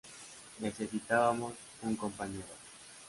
Necesitábamos... 0.63 1.53
un 1.83 1.95
compañero. 1.95 2.53